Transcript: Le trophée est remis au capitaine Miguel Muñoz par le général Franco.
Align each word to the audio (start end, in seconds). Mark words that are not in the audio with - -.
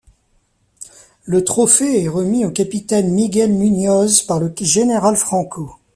Le 1.25 1.43
trophée 1.43 2.01
est 2.03 2.07
remis 2.07 2.43
au 2.43 2.49
capitaine 2.49 3.11
Miguel 3.13 3.53
Muñoz 3.53 4.23
par 4.23 4.39
le 4.39 4.51
général 4.59 5.15
Franco. 5.15 5.75